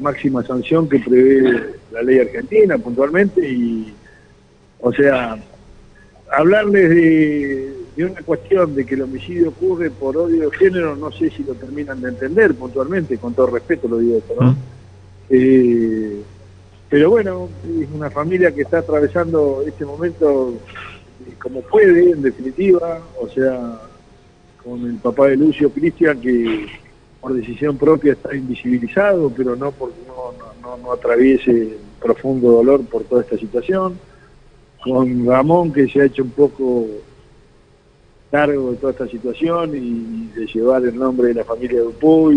máxima 0.00 0.42
sanción 0.44 0.88
que 0.88 0.98
prevé 1.00 1.74
la 1.92 2.02
ley 2.02 2.20
argentina 2.20 2.78
puntualmente 2.78 3.48
y, 3.48 3.92
o 4.80 4.92
sea, 4.92 5.38
hablarles 6.30 6.90
de, 6.90 8.04
una 8.04 8.22
cuestión 8.22 8.74
de 8.74 8.84
que 8.84 8.94
el 8.94 9.02
homicidio 9.02 9.48
ocurre 9.48 9.90
por 9.90 10.16
odio 10.16 10.50
de 10.50 10.56
género, 10.56 10.94
no 10.96 11.10
sé 11.10 11.30
si 11.30 11.42
lo 11.42 11.54
terminan 11.54 12.00
de 12.00 12.10
entender 12.10 12.54
puntualmente, 12.54 13.16
con 13.18 13.34
todo 13.34 13.46
respeto 13.46 13.88
lo 13.88 13.98
digo 13.98 14.18
esto, 14.18 14.34
¿no? 14.38 14.52
Mm. 14.52 14.56
Eh, 15.30 16.22
pero 16.88 17.10
bueno, 17.10 17.48
es 17.80 17.88
una 17.92 18.10
familia 18.10 18.54
que 18.54 18.62
está 18.62 18.78
atravesando 18.78 19.64
este 19.66 19.84
momento 19.84 20.54
como 21.38 21.60
puede, 21.62 22.10
en 22.10 22.22
definitiva, 22.22 23.00
o 23.20 23.28
sea, 23.28 23.80
con 24.62 24.84
el 24.84 24.96
papá 24.96 25.28
de 25.28 25.36
Lucio 25.36 25.70
Cristian 25.70 26.20
que 26.20 26.66
por 27.26 27.34
decisión 27.34 27.76
propia 27.76 28.12
está 28.12 28.36
invisibilizado, 28.36 29.32
pero 29.36 29.56
no 29.56 29.72
porque 29.72 29.98
no, 30.06 30.76
no, 30.78 30.92
atraviese 30.92 31.76
profundo 32.00 32.52
dolor 32.52 32.84
por 32.84 33.02
toda 33.02 33.22
esta 33.22 33.36
situación. 33.36 33.98
Con 34.84 35.26
Ramón, 35.26 35.72
que 35.72 35.88
se 35.88 36.02
ha 36.02 36.04
hecho 36.04 36.22
un 36.22 36.30
poco 36.30 36.86
cargo 38.30 38.70
de 38.70 38.76
toda 38.76 38.92
esta 38.92 39.08
situación 39.08 39.72
y 39.74 40.38
de 40.38 40.46
llevar 40.46 40.84
el 40.84 40.96
nombre 40.96 41.28
de 41.28 41.34
la 41.34 41.44
familia 41.44 41.80
Dupuy 41.80 42.36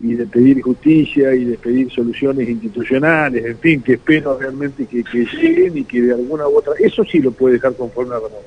y, 0.00 0.08
y 0.08 0.14
de 0.14 0.24
pedir 0.24 0.62
justicia 0.62 1.34
y 1.34 1.44
de 1.44 1.58
pedir 1.58 1.92
soluciones 1.92 2.48
institucionales, 2.48 3.44
en 3.44 3.58
fin, 3.58 3.82
que 3.82 3.94
espero 3.94 4.38
realmente 4.38 4.86
que, 4.86 5.04
lleguen 5.04 5.76
y 5.76 5.84
que 5.84 6.00
de 6.00 6.14
alguna 6.14 6.48
u 6.48 6.56
otra... 6.56 6.72
Eso 6.78 7.04
sí 7.04 7.18
lo 7.18 7.30
puede 7.30 7.56
dejar 7.56 7.74
conforme 7.74 8.14
a 8.14 8.20
Ramón. 8.20 8.42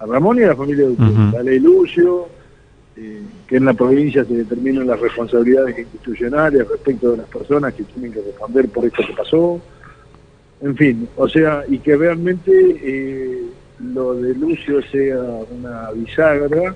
A 0.00 0.04
Ramón 0.04 0.38
y 0.38 0.42
a 0.42 0.48
la 0.48 0.56
familia 0.56 0.86
Dupuy. 0.86 1.14
La 1.32 1.42
ley 1.42 1.60
Lucio, 1.60 2.28
eh, 3.00 3.22
que 3.46 3.56
en 3.56 3.64
la 3.64 3.74
provincia 3.74 4.24
se 4.24 4.34
determinan 4.34 4.88
las 4.88 4.98
responsabilidades 4.98 5.78
institucionales 5.78 6.66
respecto 6.68 7.12
de 7.12 7.18
las 7.18 7.26
personas 7.26 7.72
que 7.72 7.84
tienen 7.84 8.12
que 8.12 8.20
responder 8.20 8.68
por 8.68 8.84
esto 8.84 9.04
que 9.06 9.12
pasó. 9.12 9.60
En 10.60 10.76
fin, 10.76 11.08
o 11.16 11.28
sea, 11.28 11.62
y 11.68 11.78
que 11.78 11.96
realmente 11.96 12.50
eh, 12.52 13.42
lo 13.78 14.14
de 14.14 14.34
Lucio 14.34 14.82
sea 14.90 15.20
una 15.56 15.92
bisagra 15.92 16.74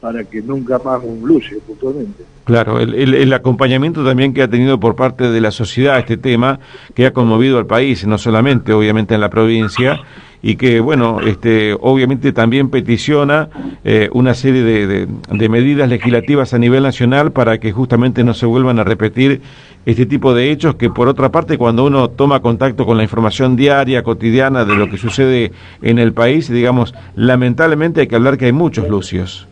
para 0.00 0.24
que 0.24 0.42
nunca 0.42 0.80
más 0.80 1.00
un 1.04 1.20
Lucio, 1.26 1.60
puntualmente. 1.60 2.24
Claro, 2.44 2.80
el, 2.80 3.14
el, 3.14 3.32
acompañamiento 3.32 4.04
también 4.04 4.34
que 4.34 4.42
ha 4.42 4.48
tenido 4.48 4.80
por 4.80 4.96
parte 4.96 5.30
de 5.30 5.40
la 5.40 5.52
sociedad 5.52 5.98
este 6.00 6.16
tema, 6.16 6.58
que 6.94 7.06
ha 7.06 7.12
conmovido 7.12 7.58
al 7.58 7.66
país, 7.66 8.04
no 8.06 8.18
solamente 8.18 8.72
obviamente 8.72 9.14
en 9.14 9.20
la 9.20 9.30
provincia, 9.30 10.00
y 10.46 10.56
que, 10.56 10.78
bueno, 10.80 11.20
este, 11.22 11.74
obviamente 11.80 12.30
también 12.34 12.68
peticiona 12.68 13.48
eh, 13.82 14.10
una 14.12 14.34
serie 14.34 14.62
de, 14.62 15.06
de, 15.06 15.48
medidas 15.48 15.88
legislativas 15.88 16.52
a 16.52 16.58
nivel 16.58 16.82
nacional 16.82 17.32
para 17.32 17.56
que 17.58 17.72
justamente 17.72 18.24
no 18.24 18.34
se 18.34 18.44
vuelvan 18.44 18.78
a 18.78 18.84
repetir 18.84 19.40
este 19.86 20.04
tipo 20.04 20.34
de 20.34 20.50
hechos 20.50 20.74
que, 20.74 20.90
por 20.90 21.08
otra 21.08 21.30
parte, 21.30 21.56
cuando 21.56 21.86
uno 21.86 22.10
toma 22.10 22.42
contacto 22.42 22.84
con 22.84 22.98
la 22.98 23.02
información 23.02 23.56
diaria, 23.56 24.02
cotidiana 24.02 24.66
de 24.66 24.76
lo 24.76 24.90
que 24.90 24.98
sucede 24.98 25.52
en 25.80 25.98
el 25.98 26.12
país, 26.12 26.50
digamos, 26.50 26.94
lamentablemente 27.16 28.02
hay 28.02 28.06
que 28.06 28.16
hablar 28.16 28.36
que 28.36 28.44
hay 28.44 28.52
muchos 28.52 28.86
lucios. 28.86 29.48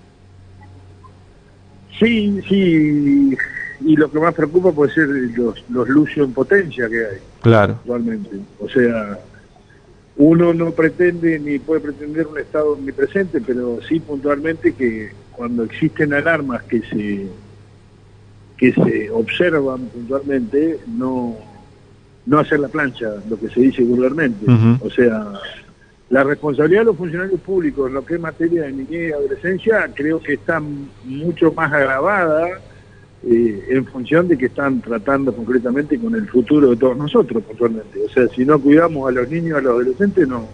Sí, 1.99 2.39
sí, 2.47 3.35
y 3.81 3.97
lo 3.97 4.11
que 4.11 4.19
más 4.21 4.35
preocupa 4.35 4.71
puede 4.73 4.93
ser 4.93 5.09
los, 5.09 5.65
los 5.71 5.89
lucios 5.89 6.27
en 6.27 6.35
potencia 6.35 6.87
que 6.91 6.99
hay. 6.99 7.19
Claro. 7.41 7.77
Actualmente. 7.81 8.37
O 8.61 8.69
sea, 8.69 9.19
uno 10.23 10.55
no 10.55 10.71
pretende 10.71 11.38
ni 11.38 11.59
puede 11.59 11.81
pretender 11.81 12.26
un 12.29 12.38
estado 12.38 12.73
omnipresente, 12.73 13.41
pero 13.41 13.81
sí 13.88 13.99
puntualmente 13.99 14.73
que 14.73 15.11
cuando 15.33 15.64
existen 15.64 16.12
alarmas 16.12 16.62
que 16.64 16.81
se 16.83 17.26
que 18.57 18.73
se 18.73 19.11
observan 19.11 19.87
puntualmente, 19.87 20.79
no, 20.87 21.37
no 22.26 22.38
hacer 22.38 22.61
la 22.61 22.69
plancha, 22.69 23.14
lo 23.29 23.37
que 23.37 23.49
se 23.49 23.61
dice 23.61 23.83
vulgarmente. 23.83 24.47
O 24.81 24.88
sea, 24.88 25.33
la 26.11 26.23
responsabilidad 26.23 26.83
de 26.83 26.87
los 26.87 26.97
funcionarios 26.97 27.41
públicos 27.41 27.88
en 27.88 27.95
lo 27.95 28.05
que 28.05 28.14
es 28.14 28.21
materia 28.21 28.62
de 28.62 28.73
niñez 28.73 29.09
y 29.09 29.12
adolescencia 29.12 29.91
creo 29.93 30.21
que 30.23 30.35
está 30.35 30.62
mucho 31.05 31.52
más 31.52 31.73
agravada 31.73 32.61
eh, 33.25 33.67
en 33.71 33.87
función 33.87 34.26
de 34.26 34.37
que 34.37 34.47
están 34.47 34.81
tratando 34.81 35.33
concretamente 35.35 35.99
con 35.99 36.14
el 36.14 36.29
futuro 36.29 36.71
de 36.71 36.76
todos 36.76 36.97
nosotros, 36.97 37.43
puntualmente. 37.45 38.00
O 38.05 38.09
sea, 38.09 38.26
si 38.29 38.45
no 38.45 38.61
cuidamos 38.61 39.09
a 39.09 39.12
los 39.12 39.29
niños, 39.31 39.59
a 39.59 39.61
los 39.61 39.73
adolescentes, 39.73 40.26
no, 40.26 40.49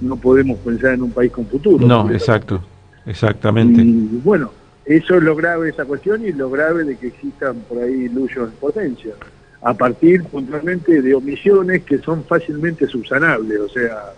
no 0.00 0.16
podemos 0.16 0.58
pensar 0.60 0.94
en 0.94 1.02
un 1.02 1.12
país 1.12 1.30
con 1.30 1.46
futuro. 1.46 1.86
No, 1.86 2.10
exacto, 2.10 2.62
exactamente. 3.04 3.82
Y 3.82 4.20
bueno, 4.24 4.50
eso 4.86 5.16
es 5.16 5.22
lo 5.22 5.36
grave 5.36 5.66
de 5.66 5.70
esa 5.72 5.84
cuestión 5.84 6.24
y 6.24 6.32
lo 6.32 6.50
grave 6.50 6.84
de 6.84 6.96
que 6.96 7.08
existan 7.08 7.56
por 7.68 7.78
ahí 7.78 8.08
luyos 8.08 8.48
en 8.48 8.56
potencia, 8.56 9.12
a 9.62 9.74
partir 9.74 10.24
puntualmente 10.24 11.02
de 11.02 11.14
omisiones 11.14 11.82
que 11.82 11.98
son 11.98 12.24
fácilmente 12.24 12.86
subsanables. 12.86 13.60
O 13.60 13.68
sea, 13.68 14.14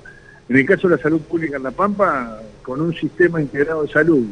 en 0.48 0.56
el 0.56 0.64
caso 0.64 0.88
de 0.88 0.96
la 0.96 1.02
salud 1.02 1.20
pública 1.20 1.56
en 1.56 1.64
La 1.64 1.72
Pampa, 1.72 2.40
con 2.62 2.80
un 2.80 2.94
sistema 2.94 3.40
integrado 3.40 3.82
de 3.82 3.88
salud, 3.88 4.26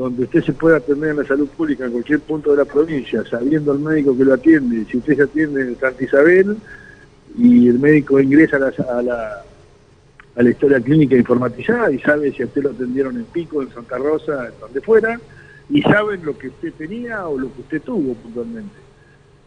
donde 0.00 0.24
usted 0.24 0.42
se 0.42 0.54
puede 0.54 0.78
atender 0.78 1.10
en 1.10 1.18
la 1.18 1.26
salud 1.26 1.46
pública 1.48 1.84
en 1.84 1.92
cualquier 1.92 2.20
punto 2.20 2.52
de 2.52 2.56
la 2.56 2.64
provincia, 2.64 3.22
sabiendo 3.28 3.74
el 3.74 3.80
médico 3.80 4.16
que 4.16 4.24
lo 4.24 4.32
atiende, 4.32 4.86
si 4.90 4.96
usted 4.96 5.14
se 5.14 5.24
atiende 5.24 5.60
en 5.60 5.78
Santa 5.78 6.02
Isabel 6.02 6.56
y 7.36 7.68
el 7.68 7.78
médico 7.78 8.18
ingresa 8.18 8.56
a 8.56 8.60
la, 9.02 9.44
a 10.36 10.42
la, 10.42 10.50
historia 10.50 10.80
clínica 10.80 11.16
informatizada 11.16 11.92
y 11.92 11.98
sabe 11.98 12.32
si 12.32 12.42
usted 12.42 12.62
lo 12.62 12.70
atendieron 12.70 13.14
en 13.16 13.24
Pico, 13.24 13.60
en 13.60 13.70
Santa 13.74 13.98
Rosa, 13.98 14.46
en 14.46 14.58
donde 14.58 14.80
fuera, 14.80 15.20
y 15.68 15.82
saben 15.82 16.24
lo 16.24 16.38
que 16.38 16.48
usted 16.48 16.72
tenía 16.78 17.28
o 17.28 17.38
lo 17.38 17.52
que 17.52 17.60
usted 17.60 17.82
tuvo 17.82 18.14
puntualmente. 18.14 18.76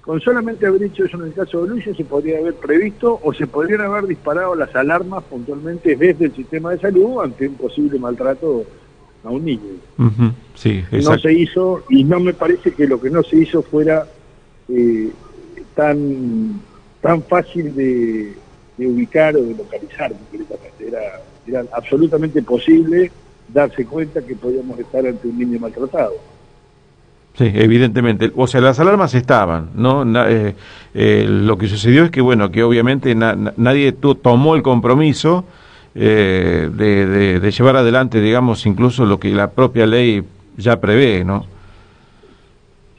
Con 0.02 0.22
solamente 0.22 0.68
haber 0.68 0.82
dicho 0.82 1.04
eso 1.04 1.18
en 1.18 1.30
el 1.30 1.34
caso 1.34 1.64
de 1.64 1.70
Lucio 1.70 1.96
se 1.96 2.06
podría 2.06 2.38
haber 2.38 2.54
previsto 2.54 3.20
o 3.24 3.34
se 3.34 3.48
podrían 3.48 3.82
haber 3.82 4.06
disparado 4.06 4.54
las 4.54 4.76
alarmas 4.76 5.24
puntualmente 5.24 5.96
desde 5.96 6.26
el 6.26 6.36
sistema 6.36 6.74
de 6.74 6.80
salud 6.80 7.24
ante 7.24 7.48
un 7.48 7.56
posible 7.56 7.98
maltrato 7.98 8.68
a 9.24 9.30
un 9.30 9.46
niño. 9.46 9.62
sí, 10.56 10.84
no 10.92 11.18
se 11.18 11.34
hizo 11.34 11.84
y 11.90 12.04
no 12.04 12.20
me 12.20 12.34
parece 12.34 12.72
que 12.72 12.88
lo 12.88 13.00
que 13.00 13.10
no 13.10 13.24
se 13.24 13.38
hizo 13.38 13.62
fuera 13.62 14.06
eh, 14.70 15.12
tan 15.76 16.62
tan 17.02 17.22
fácil 17.24 17.76
de, 17.76 18.34
ubicar 18.80 19.36
o 19.36 19.44
de 19.44 19.56
localizar. 19.56 20.14
Era, 20.80 21.22
era 21.46 21.64
absolutamente 21.74 22.42
posible 22.42 23.12
darse 23.48 23.86
cuenta 23.86 24.22
que 24.22 24.36
podíamos 24.36 24.80
estar 24.80 25.06
ante 25.06 25.28
un 25.28 25.38
niño 25.38 25.60
maltratado. 25.60 26.14
Sí, 27.38 27.52
evidentemente. 27.54 28.32
O 28.36 28.48
sea, 28.48 28.62
las 28.62 28.80
alarmas 28.80 29.16
estaban, 29.16 29.72
¿no? 29.76 30.04
Eh, 30.28 30.56
eh, 30.94 31.26
lo 31.28 31.58
que 31.58 31.68
sucedió 31.68 32.06
es 32.06 32.12
que, 32.12 32.22
bueno, 32.22 32.52
que 32.52 32.64
obviamente 32.64 33.16
nadie 33.16 33.92
tomó 33.92 34.56
el 34.56 34.62
compromiso 34.62 35.46
eh, 35.96 36.70
de, 36.74 37.40
de, 37.40 37.52
llevar 37.52 37.76
adelante, 37.76 38.20
digamos, 38.20 38.66
incluso 38.66 39.06
lo 39.06 39.20
que 39.20 39.30
la 39.30 39.52
propia 39.52 39.86
ley 39.86 40.24
ya 40.58 40.80
prevé, 40.80 41.24
¿no? 41.24 41.46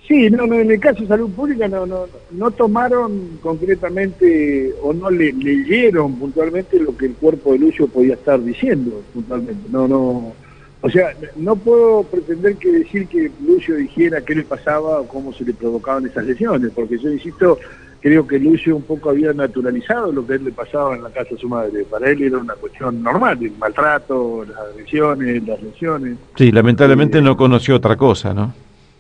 Sí, 0.07 0.29
no, 0.29 0.47
no, 0.47 0.57
en 0.57 0.71
el 0.71 0.79
caso 0.79 1.01
de 1.01 1.09
salud 1.09 1.31
pública 1.31 1.67
no, 1.67 1.87
no, 1.87 2.05
no 2.31 2.51
tomaron 2.51 3.39
concretamente 3.41 4.75
o 4.83 4.93
no 4.93 5.11
le, 5.11 5.33
leyeron 5.33 6.17
puntualmente 6.17 6.79
lo 6.79 6.95
que 6.95 7.07
el 7.07 7.15
cuerpo 7.15 7.53
de 7.53 7.61
Lucio 7.61 7.89
podía 7.89 8.15
estar 8.15 8.43
diciendo 8.43 9.03
puntualmente. 9.15 9.67
No, 9.71 9.89
no, 9.89 10.35
O 10.83 10.91
sea, 10.91 11.15
no 11.37 11.57
puedo 11.57 12.03
pretender 12.03 12.57
que 12.57 12.71
decir 12.71 13.07
que 13.07 13.31
Lucio 13.47 13.77
dijera 13.77 14.21
qué 14.21 14.35
le 14.35 14.43
pasaba 14.43 15.01
o 15.01 15.09
cómo 15.09 15.33
se 15.33 15.45
le 15.45 15.55
provocaban 15.55 16.05
esas 16.05 16.27
lesiones, 16.27 16.71
porque 16.75 16.99
yo 16.99 17.11
insisto, 17.11 17.59
creo 18.05 18.27
que 18.27 18.39
Lucio 18.39 18.77
un 18.77 18.83
poco 18.83 19.09
había 19.09 19.33
naturalizado 19.33 20.13
lo 20.13 20.27
que 20.27 20.35
él 20.35 20.45
le 20.45 20.53
pasaba 20.53 20.95
en 20.95 21.03
la 21.03 21.09
casa 21.09 21.31
de 21.31 21.39
su 21.39 21.49
madre. 21.49 21.85
Para 21.85 22.11
él 22.11 22.23
era 22.23 22.37
una 22.37 22.53
cuestión 22.53 23.03
normal, 23.03 23.39
el 23.41 23.53
maltrato, 23.53 24.45
las 24.47 24.59
agresiones, 24.59 25.43
las 25.47 25.63
lesiones. 25.63 26.19
Sí, 26.37 26.53
lamentablemente 26.53 27.17
eh, 27.17 27.23
no 27.23 27.35
conoció 27.35 27.77
otra 27.77 27.97
cosa, 27.97 28.35
¿no? 28.35 28.53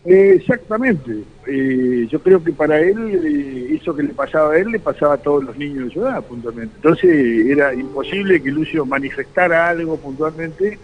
exactamente. 0.06 1.22
Eh, 1.46 2.06
yo 2.10 2.18
creo 2.20 2.42
que 2.42 2.52
para 2.52 2.80
él, 2.80 2.96
eh, 3.24 3.76
eso 3.78 3.94
que 3.94 4.04
le 4.04 4.14
pasaba 4.14 4.54
a 4.54 4.58
él, 4.58 4.70
le 4.70 4.78
pasaba 4.78 5.14
a 5.14 5.18
todos 5.18 5.44
los 5.44 5.56
niños 5.58 5.84
de 5.84 5.90
su 5.90 6.00
edad, 6.00 6.24
puntualmente. 6.24 6.74
Entonces 6.76 7.46
era 7.46 7.74
imposible 7.74 8.42
que 8.42 8.50
Lucio 8.50 8.86
manifestara 8.86 9.68
algo 9.68 9.98
puntualmente 9.98 10.78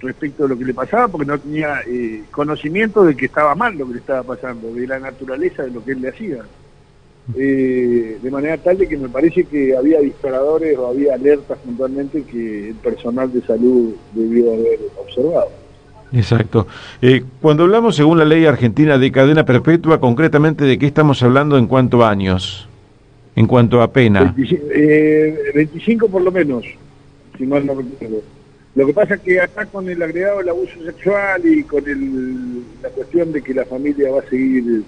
respecto 0.00 0.46
a 0.46 0.48
lo 0.48 0.58
que 0.58 0.64
le 0.64 0.74
pasaba 0.74 1.08
porque 1.08 1.26
no 1.26 1.38
tenía 1.38 1.80
eh, 1.86 2.22
conocimiento 2.30 3.04
de 3.04 3.14
que 3.14 3.26
estaba 3.26 3.54
mal 3.54 3.76
lo 3.76 3.86
que 3.86 3.94
le 3.94 3.98
estaba 3.98 4.22
pasando, 4.22 4.72
de 4.72 4.86
la 4.86 4.98
naturaleza 4.98 5.62
de 5.62 5.72
lo 5.72 5.84
que 5.84 5.92
él 5.92 6.00
le 6.00 6.08
hacía. 6.08 6.42
Eh, 7.34 8.18
de 8.22 8.30
manera 8.30 8.56
tal 8.58 8.78
de 8.78 8.86
que 8.86 8.96
me 8.96 9.08
parece 9.08 9.44
que 9.44 9.76
había 9.76 10.00
disparadores 10.00 10.78
o 10.78 10.86
había 10.86 11.14
alertas 11.14 11.58
puntualmente 11.58 12.22
que 12.22 12.68
el 12.68 12.74
personal 12.76 13.32
de 13.32 13.42
salud 13.42 13.94
debió 14.14 14.54
haber 14.54 14.78
observado. 14.96 15.48
Exacto. 16.12 16.68
Eh, 17.02 17.24
cuando 17.42 17.64
hablamos 17.64 17.96
según 17.96 18.18
la 18.18 18.24
ley 18.24 18.46
argentina 18.46 18.96
de 18.96 19.10
cadena 19.10 19.44
perpetua, 19.44 19.98
concretamente 19.98 20.64
de 20.64 20.78
qué 20.78 20.86
estamos 20.86 21.20
hablando 21.22 21.58
en 21.58 21.66
cuanto 21.66 22.04
a 22.04 22.10
años, 22.10 22.68
en 23.34 23.48
cuanto 23.48 23.82
a 23.82 23.92
pena. 23.92 24.32
25, 24.36 26.08
por 26.08 26.22
lo 26.22 26.30
menos, 26.30 26.64
si 27.36 27.44
mal 27.44 27.66
no 27.66 27.74
recuerdo. 27.74 28.22
Lo 28.76 28.86
que 28.86 28.92
pasa 28.92 29.14
es 29.14 29.20
que 29.22 29.40
acá 29.40 29.66
con 29.66 29.88
el 29.88 30.00
agregado 30.02 30.38
del 30.38 30.50
abuso 30.50 30.74
sexual 30.84 31.40
y 31.44 31.64
con 31.64 31.82
la 32.82 32.90
cuestión 32.90 33.32
de 33.32 33.42
que 33.42 33.54
la 33.54 33.64
familia 33.64 34.12
va 34.12 34.20
a 34.20 34.28
seguir, 34.28 34.84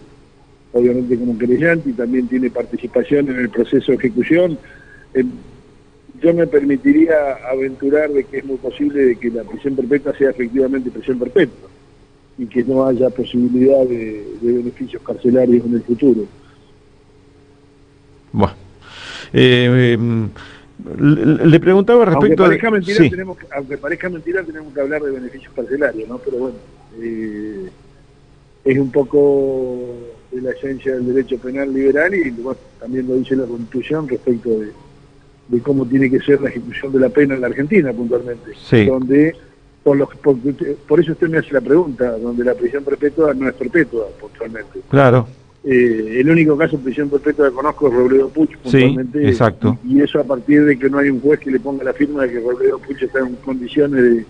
obviamente, 0.73 1.19
como 1.19 1.37
creyente 1.37 1.91
y 1.91 1.93
también 1.93 2.29
tiene 2.29 2.51
participación 2.51 3.29
en 3.29 3.39
el 3.39 3.51
proceso 3.51 3.93
de 3.93 3.99
ejecución, 3.99 4.59
eh, 5.15 5.25
yo 6.21 6.35
me 6.35 6.47
permitiría 6.47 7.35
aventurar 7.51 8.11
de 8.11 8.25
que 8.25 8.39
es 8.39 8.45
muy 8.45 8.57
posible 8.57 9.05
de 9.05 9.17
que 9.17 9.31
la 9.31 9.45
prisión 9.45 9.77
perpetua 9.77 10.17
sea 10.17 10.31
efectivamente 10.31 10.91
prisión 10.91 11.19
perpetua 11.19 11.69
y 12.37 12.47
que 12.47 12.65
no 12.65 12.87
haya 12.87 13.11
posibilidad 13.11 13.85
de, 13.87 14.25
beneficios 14.41 15.03
carcelarios 15.03 15.65
en 15.67 15.75
el 15.75 15.83
futuro. 15.83 16.25
Bueno. 18.33 18.55
Eh, 19.33 19.93
em, 19.93 20.29
le, 20.99 21.61
preguntaba 21.61 22.05
respecto 22.05 22.45
aunque 22.45 22.59
parezca, 22.59 22.71
mentira, 22.71 23.11
tenemos, 23.11 23.39
aunque 23.55 23.77
parezca 23.77 24.09
mentira, 24.09 24.43
tenemos 24.45 24.73
que 24.73 24.81
hablar 24.81 25.03
de 25.03 25.11
beneficios 25.11 25.53
carcelarios, 25.55 26.09
¿no? 26.09 26.19
Pero 26.19 26.39
bueno, 26.39 26.57
eh, 27.01 27.69
es 28.65 28.79
un 28.79 28.91
poco 28.91 29.87
de 30.41 30.49
la 30.49 30.57
esencia 30.57 30.95
del 30.95 31.07
derecho 31.07 31.39
penal 31.39 31.73
liberal 31.73 32.15
y 32.15 32.33
también 32.79 33.07
lo 33.07 33.15
dice 33.15 33.37
la 33.37 33.45
Constitución 33.45 34.09
respecto 34.09 34.51
de, 34.51 35.61
cómo 35.63 35.87
tiene 35.87 36.11
que 36.11 36.21
ser 36.21 36.41
la 36.41 36.49
ejecución 36.49 36.93
de 36.93 37.01
la 37.01 37.09
pena 37.09 37.35
en 37.35 37.41
la 37.41 37.49
Argentina 37.49 37.93
puntualmente. 37.93 38.53
Donde, 38.87 39.35
por, 39.83 39.97
los, 39.97 40.09
por 40.87 41.01
eso 41.01 41.13
usted 41.13 41.29
me 41.29 41.39
hace 41.39 41.53
la 41.53 41.61
pregunta, 41.61 42.17
donde 42.19 42.45
la 42.45 42.55
prisión 42.55 42.85
perpetua 42.85 43.35
no 43.35 43.49
es 43.49 43.55
perpetua 43.55 44.07
puntualmente. 44.21 44.81
Claro. 44.89 45.27
Eh, 45.65 46.21
el 46.21 46.31
único 46.31 46.57
caso 46.57 46.77
de 46.77 46.85
prisión 46.85 47.11
perpetua 47.11 47.49
que 47.49 47.55
conozco 47.55 47.89
es 47.89 47.95
Robledo 47.95 48.29
Puch, 48.29 48.57
puntualmente. 48.59 49.21
Sí, 49.21 49.27
exacto. 49.27 49.79
Y, 49.85 50.01
eso 50.01 50.21
a 50.21 50.25
partir 50.25 50.65
de 50.65 50.79
que 50.79 50.89
no 50.89 50.99
hay 50.99 51.11
un 51.11 51.21
juez 51.21 51.41
que 51.41 51.51
le 51.51 51.59
ponga 51.59 51.83
la 51.83 51.93
firma 51.93 52.23
de 52.23 52.33
que 52.33 52.41
Robledo 52.41 52.79
Puch 52.79 53.03
está 53.03 53.21
en 53.21 53.35
condiciones 53.37 54.25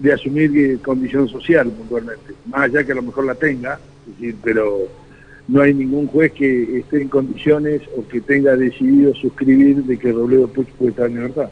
de, 0.00 0.12
asumir 0.12 0.80
condición 0.80 1.28
social, 1.28 1.68
puntualmente. 1.70 2.32
Más 2.46 2.62
allá 2.62 2.84
que 2.84 2.92
a 2.92 2.94
lo 2.94 3.02
mejor 3.02 3.24
la 3.24 3.34
tenga, 3.34 3.80
pero 4.42 4.88
no 5.48 5.62
hay 5.62 5.74
ningún 5.74 6.06
juez 6.06 6.32
que 6.32 6.78
esté 6.78 7.02
en 7.02 7.08
condiciones 7.08 7.82
o 7.96 8.06
que 8.06 8.20
tenga 8.20 8.54
decidido 8.54 9.14
suscribir 9.14 9.82
de 9.84 9.98
que 9.98 10.12
Robledo 10.12 10.46
Puch 10.48 10.68
puede 10.78 10.90
estar 10.90 11.06
en 11.06 11.14
libertad. 11.14 11.48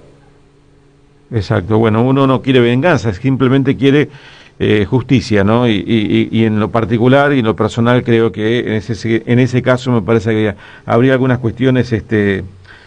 Exacto. 1.31 1.79
Bueno, 1.79 2.05
uno 2.05 2.27
no 2.27 2.43
quiere 2.43 2.61
venganza, 2.61 3.13
simplemente 3.13 3.77
quiere 3.77 4.09
eh, 4.59 4.87
justicia, 4.89 5.45
¿no? 5.45 5.69
Y, 5.69 6.29
y, 6.31 6.45
en 6.45 6.61
lo 6.61 6.71
particular 6.71 7.33
y 7.33 7.41
en 7.41 7.45
lo 7.45 7.57
personal 7.57 8.05
creo 8.05 8.33
que 8.33 8.61
en 8.61 8.73
ese, 8.75 9.23
en 9.27 9.39
ese 9.39 9.61
caso 9.61 9.91
me 9.91 10.03
parece 10.03 10.31
que 10.31 10.55
habría 10.87 11.15
algunas 11.15 11.41
cuestiones 11.41 11.93
este, 11.93 12.45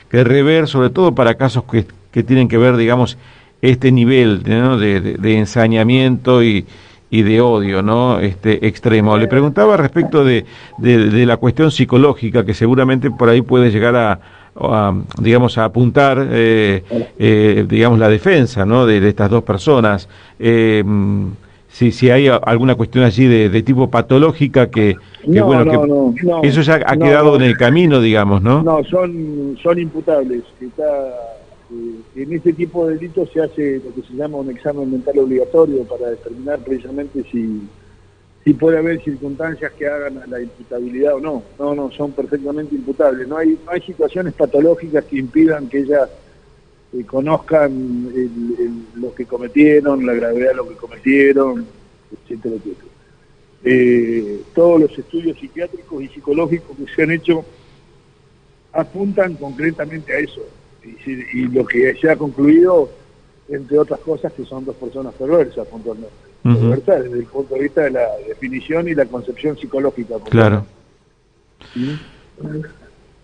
que 0.09 0.23
rever, 0.23 0.67
sobre 0.67 0.89
todo 0.89 1.13
para 1.13 1.35
casos 1.35 1.63
que, 1.65 1.85
que 2.11 2.23
tienen 2.23 2.47
que 2.47 2.57
ver, 2.57 2.77
digamos, 2.77 3.17
este 3.61 3.91
nivel 3.91 4.41
de, 4.43 5.17
de, 5.19 5.37
ensañamiento 5.37 6.43
y, 6.43 6.65
y 7.09 7.23
de 7.23 7.41
odio, 7.41 7.81
¿no? 7.81 8.19
Este 8.19 8.67
extremo. 8.67 9.17
Le 9.17 9.27
preguntaba 9.27 9.77
respecto 9.77 10.23
de, 10.23 10.45
de, 10.77 11.25
la 11.25 11.37
cuestión 11.37 11.71
psicológica 11.71 12.45
que 12.45 12.53
seguramente 12.53 13.09
por 13.09 13.29
ahí 13.29 13.41
puede 13.41 13.71
llegar 13.71 13.95
a, 13.95 14.19
digamos, 15.19 15.57
a 15.57 15.65
apuntar, 15.65 16.27
eh, 16.31 16.83
eh, 17.17 17.65
digamos, 17.67 17.99
la 17.99 18.09
defensa, 18.09 18.65
¿no? 18.65 18.85
De, 18.85 19.07
estas 19.07 19.29
dos 19.29 19.43
personas. 19.43 20.07
Eh, 20.39 20.83
si, 21.69 21.91
si 21.91 22.09
hay 22.09 22.27
alguna 22.27 22.75
cuestión 22.75 23.05
allí 23.05 23.25
de, 23.25 23.61
tipo 23.63 23.89
patológica 23.89 24.69
que, 24.69 24.97
bueno, 25.25 26.13
que 26.41 26.47
eso 26.47 26.61
ya 26.61 26.79
ha 26.85 26.97
quedado 26.97 27.35
en 27.35 27.43
el 27.43 27.57
camino, 27.57 28.01
digamos, 28.01 28.41
¿no? 28.41 28.63
No, 28.63 28.83
son, 28.83 29.57
son 29.61 29.79
imputables. 29.79 30.43
Está, 30.59 30.83
en 31.71 32.33
este 32.33 32.53
tipo 32.53 32.87
de 32.87 32.95
delitos 32.95 33.29
se 33.31 33.41
hace 33.41 33.81
lo 33.83 33.93
que 33.93 34.01
se 34.01 34.13
llama 34.13 34.37
un 34.37 34.49
examen 34.49 34.91
mental 34.91 35.19
obligatorio 35.19 35.83
para 35.83 36.09
determinar 36.09 36.59
precisamente 36.59 37.23
si, 37.31 37.61
si 38.43 38.53
puede 38.53 38.79
haber 38.79 39.03
circunstancias 39.03 39.71
que 39.73 39.87
hagan 39.87 40.19
la 40.27 40.41
imputabilidad 40.41 41.15
o 41.15 41.19
no. 41.19 41.43
No, 41.59 41.75
no, 41.75 41.91
son 41.91 42.11
perfectamente 42.13 42.75
imputables. 42.75 43.27
No 43.27 43.37
hay, 43.37 43.59
no 43.63 43.71
hay 43.71 43.81
situaciones 43.81 44.33
patológicas 44.33 45.05
que 45.05 45.17
impidan 45.17 45.69
que 45.69 45.79
ellas 45.79 46.09
eh, 46.93 47.03
conozcan 47.05 48.11
lo 48.95 49.13
que 49.13 49.25
cometieron, 49.25 50.05
la 50.05 50.13
gravedad 50.13 50.49
de 50.49 50.55
lo 50.55 50.67
que 50.67 50.75
cometieron, 50.75 51.67
etcétera, 52.11 52.55
etcétera. 52.55 52.89
Eh, 53.63 54.41
todos 54.55 54.81
los 54.81 54.97
estudios 54.97 55.37
psiquiátricos 55.37 56.01
y 56.01 56.07
psicológicos 56.07 56.77
que 56.77 56.95
se 56.95 57.03
han 57.03 57.11
hecho 57.11 57.45
apuntan 58.71 59.35
concretamente 59.35 60.13
a 60.13 60.19
eso. 60.19 60.41
Y, 60.83 61.47
lo 61.47 61.65
que 61.65 61.95
se 61.95 62.09
ha 62.09 62.15
concluido, 62.15 62.89
entre 63.49 63.77
otras 63.77 63.99
cosas, 63.99 64.31
que 64.33 64.45
son 64.45 64.65
dos 64.65 64.75
personas 64.75 65.13
perversas, 65.13 65.67
puntualmente. 65.67 66.13
Perversas 66.43 67.03
desde 67.03 67.19
el 67.19 67.25
punto 67.25 67.55
de 67.55 67.61
vista 67.61 67.81
de 67.81 67.91
la 67.91 68.07
definición 68.27 68.87
y 68.87 68.95
la 68.95 69.05
concepción 69.05 69.57
psicológica. 69.57 70.15
Claro. 70.29 70.65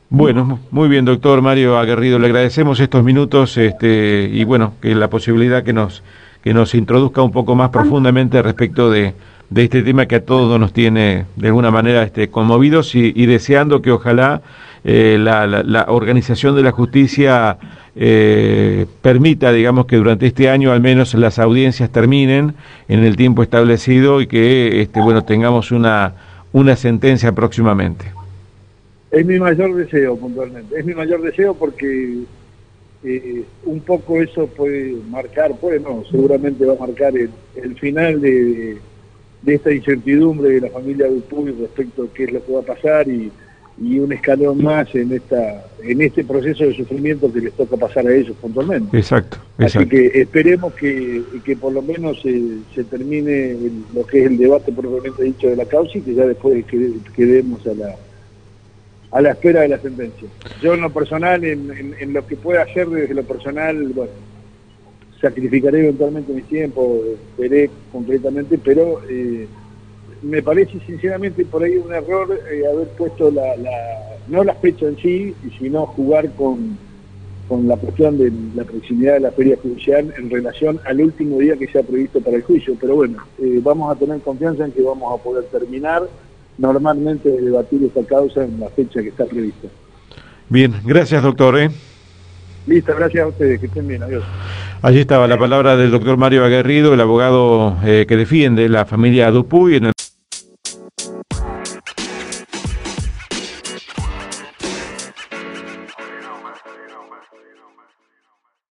Bueno, 0.09 0.59
muy 0.71 0.89
bien, 0.89 1.05
doctor 1.05 1.41
Mario 1.41 1.77
Aguerrido, 1.77 2.19
le 2.19 2.27
agradecemos 2.27 2.79
estos 2.79 3.03
minutos 3.03 3.57
este, 3.57 4.29
y 4.31 4.43
bueno, 4.43 4.73
que 4.81 4.93
la 4.93 5.09
posibilidad 5.09 5.63
que 5.63 5.73
nos, 5.73 6.03
que 6.43 6.53
nos 6.53 6.75
introduzca 6.75 7.21
un 7.21 7.31
poco 7.31 7.55
más 7.55 7.69
profundamente 7.69 8.41
respecto 8.41 8.91
de, 8.91 9.13
de 9.49 9.63
este 9.63 9.83
tema 9.83 10.05
que 10.05 10.15
a 10.15 10.25
todos 10.25 10.59
nos 10.59 10.73
tiene 10.73 11.25
de 11.35 11.47
alguna 11.47 11.71
manera 11.71 12.03
este, 12.03 12.29
conmovidos 12.29 12.95
y, 12.95 13.25
deseando 13.25 13.81
que 13.81 13.91
ojalá 13.91 14.41
eh, 14.87 15.17
la, 15.19 15.47
la, 15.47 15.85
organización 15.87 16.55
de 16.55 16.61
la 16.61 16.71
justicia 16.71 17.57
eh, 17.95 18.85
permita, 19.01 19.51
digamos, 19.51 19.87
que 19.87 19.95
durante 19.95 20.27
este 20.27 20.47
año 20.47 20.71
al 20.71 20.79
menos 20.79 21.15
las 21.15 21.39
audiencias 21.39 21.89
terminen 21.89 22.53
en 22.87 23.03
el 23.03 23.15
tiempo 23.15 23.41
establecido 23.41 24.21
y 24.21 24.27
que, 24.27 24.83
este, 24.83 25.01
bueno, 25.01 25.23
tengamos 25.23 25.71
una, 25.71 26.13
una 26.53 26.75
sentencia 26.75 27.31
próximamente. 27.31 28.05
Es 29.09 29.25
mi 29.25 29.39
mayor 29.39 29.75
deseo, 29.75 30.15
puntualmente. 30.17 30.77
Es 30.77 30.85
mi 30.85 30.93
mayor 30.93 31.23
deseo 31.23 31.55
porque 31.55 32.19
eh, 33.03 33.43
un 33.63 33.79
poco 33.79 34.21
eso 34.21 34.45
puede 34.45 34.97
marcar, 35.09 35.55
puede 35.59 35.79
no, 35.79 36.03
seguramente 36.11 36.63
va 36.63 36.73
a 36.73 36.87
marcar 36.87 37.13
el, 37.17 37.75
final 37.79 38.21
de, 38.21 38.77
esta 39.47 39.73
incertidumbre 39.73 40.49
de 40.49 40.61
la 40.61 40.69
familia 40.69 41.07
Dupuy 41.07 41.53
respecto 41.59 42.03
a 42.03 42.13
qué 42.13 42.25
es 42.25 42.33
lo 42.33 42.45
que 42.45 42.53
va 42.53 42.59
a 42.59 42.63
pasar 42.63 43.07
y, 43.07 43.31
un 43.77 44.13
escalón 44.13 44.63
más 44.63 44.93
en 44.95 45.11
esta 45.11 45.65
en 45.83 46.01
este 46.01 46.23
proceso 46.23 46.63
de 46.63 46.75
sufrimiento 46.75 47.31
que 47.31 47.41
les 47.41 47.53
toca 47.53 47.75
pasar 47.75 48.07
a 48.07 48.15
ellos 48.15 48.35
puntualmente. 48.41 48.97
Exacto. 48.97 49.37
Así 49.57 49.85
que 49.85 50.07
esperemos 50.13 50.73
que, 50.73 51.21
que 51.43 51.55
por 51.57 51.73
lo 51.73 51.81
menos 51.81 52.21
se 52.21 52.83
termine 52.85 53.55
lo 53.93 54.05
que 54.05 54.21
es 54.21 54.27
el 54.27 54.37
debate 54.37 54.71
propiamente 54.71 55.23
dicho 55.23 55.47
de 55.47 55.57
la 55.57 55.65
causa 55.65 55.97
y 55.97 56.01
que 56.01 56.15
ya 56.15 56.25
después 56.25 56.63
quedemos 57.15 57.67
a 57.67 57.73
la 57.73 57.95
a 59.15 59.21
la 59.21 59.31
espera 59.31 59.61
de 59.61 59.69
la 59.69 59.79
sentencia. 59.79 60.27
Yo 60.61 60.73
en 60.73 60.81
lo 60.81 60.91
personal, 60.91 61.41
en, 61.45 62.13
lo 62.13 62.27
que 62.27 62.35
pueda 62.35 62.63
hacer 62.63 62.89
desde 62.89 63.13
lo 63.13 63.23
personal, 63.23 63.81
bueno, 63.93 64.11
sacrificaré 65.21 65.79
eventualmente 65.79 66.33
mi 66.33 66.41
tiempo, 66.41 67.01
veré 67.37 67.69
completamente, 67.93 68.57
pero 68.57 68.99
eh, 69.09 69.47
me 70.21 70.41
parece 70.41 70.79
sinceramente 70.85 71.45
por 71.45 71.63
ahí 71.63 71.77
un 71.77 71.93
error 71.93 72.39
eh, 72.51 72.63
haber 72.67 72.87
puesto 72.89 73.31
la, 73.31 73.43
no 74.27 74.43
la 74.43 74.55
fecha 74.55 74.87
en 74.87 74.97
sí, 74.97 75.35
sino 75.59 75.85
jugar 75.87 76.31
con, 76.31 76.77
con 77.47 77.67
la 77.67 77.77
cuestión 77.77 78.17
de 78.17 78.31
la 78.55 78.63
proximidad 78.63 79.13
de 79.13 79.19
la 79.21 79.31
feria 79.31 79.57
judicial 79.61 80.13
en 80.17 80.29
relación 80.29 80.79
al 80.85 81.01
último 81.01 81.39
día 81.39 81.55
que 81.57 81.67
se 81.67 81.79
ha 81.79 81.83
previsto 81.83 82.21
para 82.21 82.37
el 82.37 82.43
juicio. 82.43 82.75
Pero 82.79 82.95
bueno, 82.95 83.17
eh, 83.39 83.59
vamos 83.61 83.95
a 83.95 83.99
tener 83.99 84.19
confianza 84.21 84.65
en 84.65 84.71
que 84.71 84.81
vamos 84.81 85.19
a 85.19 85.23
poder 85.23 85.45
terminar 85.45 86.03
normalmente 86.57 87.29
de 87.29 87.41
debatir 87.41 87.83
esta 87.83 88.03
causa 88.03 88.43
en 88.43 88.59
la 88.59 88.69
fecha 88.69 89.01
que 89.01 89.09
está 89.09 89.25
prevista. 89.25 89.67
Bien, 90.49 90.73
gracias 90.85 91.21
doctor. 91.21 91.59
¿eh? 91.59 91.69
Listo, 92.67 92.95
gracias 92.95 93.23
a 93.23 93.27
ustedes, 93.27 93.59
que 93.59 93.67
estén 93.67 93.87
bien, 93.87 94.03
adiós. 94.03 94.23
Allí 94.81 94.99
estaba 94.99 95.27
la 95.27 95.37
palabra 95.37 95.75
del 95.75 95.91
doctor 95.91 96.17
Mario 96.17 96.45
Aguerrido, 96.45 96.93
el 96.93 97.01
abogado 97.01 97.77
eh, 97.83 98.05
que 98.07 98.17
defiende 98.17 98.69
la 98.69 98.85
familia 98.85 99.31
Dupuy 99.31 99.75
en 99.75 99.85
el 99.85 99.91